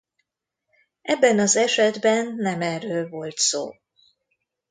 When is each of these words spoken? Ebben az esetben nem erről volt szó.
Ebben 1.01 1.39
az 1.39 1.55
esetben 1.55 2.35
nem 2.35 2.61
erről 2.61 3.09
volt 3.09 3.37
szó. 3.37 3.69